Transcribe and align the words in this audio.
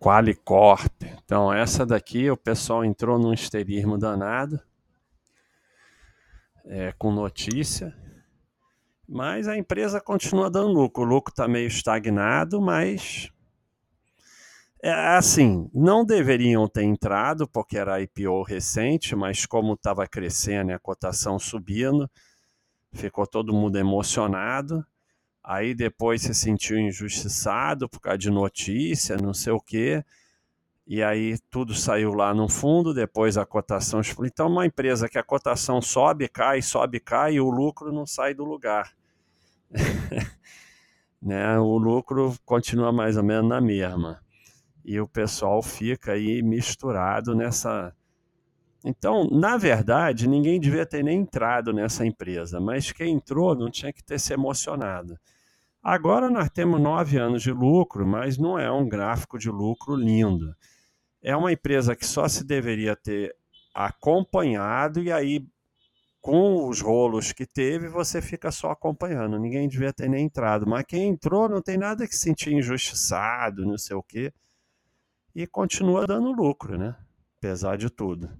Qualicorp. 0.00 1.02
Então, 1.22 1.52
essa 1.52 1.84
daqui 1.84 2.30
o 2.30 2.36
pessoal 2.36 2.82
entrou 2.82 3.18
num 3.18 3.34
histerismo 3.34 3.98
danado, 3.98 4.58
é, 6.64 6.92
com 6.92 7.12
notícia, 7.12 7.94
mas 9.06 9.46
a 9.46 9.56
empresa 9.56 10.00
continua 10.00 10.50
dando 10.50 10.72
lucro. 10.72 11.02
O 11.02 11.06
lucro 11.06 11.30
está 11.30 11.46
meio 11.46 11.66
estagnado, 11.66 12.62
mas 12.62 13.30
é 14.82 14.90
assim, 14.90 15.68
não 15.74 16.02
deveriam 16.02 16.66
ter 16.66 16.84
entrado 16.84 17.46
porque 17.46 17.76
era 17.76 18.00
IPO 18.00 18.42
recente, 18.42 19.14
mas 19.14 19.44
como 19.44 19.74
estava 19.74 20.06
crescendo 20.06 20.70
e 20.70 20.74
a 20.74 20.78
cotação 20.78 21.38
subindo, 21.38 22.10
ficou 22.92 23.26
todo 23.26 23.52
mundo 23.52 23.76
emocionado. 23.76 24.82
Aí 25.42 25.74
depois 25.74 26.22
se 26.22 26.34
sentiu 26.34 26.78
injustiçado 26.78 27.88
por 27.88 28.00
causa 28.00 28.18
de 28.18 28.30
notícia, 28.30 29.16
não 29.16 29.32
sei 29.32 29.52
o 29.52 29.60
quê. 29.60 30.04
E 30.86 31.02
aí 31.02 31.38
tudo 31.50 31.74
saiu 31.74 32.12
lá 32.12 32.34
no 32.34 32.48
fundo, 32.48 32.92
depois 32.92 33.38
a 33.38 33.46
cotação. 33.46 34.00
Então, 34.24 34.48
uma 34.48 34.66
empresa 34.66 35.08
que 35.08 35.18
a 35.18 35.22
cotação 35.22 35.80
sobe, 35.80 36.28
cai, 36.28 36.60
sobe, 36.60 36.98
cai, 36.98 37.34
e 37.34 37.40
o 37.40 37.48
lucro 37.48 37.92
não 37.92 38.04
sai 38.04 38.34
do 38.34 38.44
lugar. 38.44 38.92
né? 41.22 41.58
O 41.58 41.78
lucro 41.78 42.34
continua 42.44 42.92
mais 42.92 43.16
ou 43.16 43.22
menos 43.22 43.48
na 43.48 43.60
mesma. 43.60 44.20
E 44.84 45.00
o 45.00 45.06
pessoal 45.06 45.62
fica 45.62 46.12
aí 46.12 46.42
misturado 46.42 47.34
nessa. 47.34 47.94
Então, 48.84 49.28
na 49.30 49.56
verdade, 49.56 50.26
ninguém 50.26 50.58
devia 50.58 50.86
ter 50.86 51.04
nem 51.04 51.20
entrado 51.20 51.72
nessa 51.72 52.04
empresa, 52.04 52.58
mas 52.58 52.90
quem 52.90 53.14
entrou 53.14 53.54
não 53.54 53.70
tinha 53.70 53.92
que 53.92 54.02
ter 54.02 54.18
se 54.18 54.32
emocionado. 54.32 55.18
Agora 55.82 56.28
nós 56.28 56.50
temos 56.50 56.80
nove 56.80 57.16
anos 57.16 57.42
de 57.42 57.52
lucro, 57.52 58.06
mas 58.06 58.36
não 58.36 58.58
é 58.58 58.70
um 58.70 58.88
gráfico 58.88 59.38
de 59.38 59.50
lucro 59.50 59.94
lindo. 59.94 60.54
É 61.22 61.34
uma 61.36 61.52
empresa 61.52 61.96
que 61.96 62.06
só 62.06 62.28
se 62.28 62.44
deveria 62.44 62.94
ter 62.94 63.34
acompanhado 63.74 65.02
e 65.02 65.10
aí 65.10 65.46
com 66.20 66.68
os 66.68 66.80
rolos 66.82 67.32
que 67.32 67.46
teve, 67.46 67.88
você 67.88 68.20
fica 68.20 68.50
só 68.50 68.70
acompanhando. 68.70 69.38
Ninguém 69.38 69.66
devia 69.66 69.92
ter 69.92 70.08
nem 70.08 70.26
entrado. 70.26 70.66
Mas 70.66 70.84
quem 70.84 71.08
entrou 71.08 71.48
não 71.48 71.62
tem 71.62 71.78
nada 71.78 72.06
que 72.06 72.14
se 72.14 72.22
sentir 72.22 72.52
injustiçado, 72.52 73.64
não 73.64 73.78
sei 73.78 73.96
o 73.96 74.02
quê. 74.02 74.32
E 75.34 75.46
continua 75.46 76.06
dando 76.06 76.30
lucro, 76.32 76.76
né? 76.76 76.94
Apesar 77.38 77.78
de 77.78 77.88
tudo. 77.88 78.30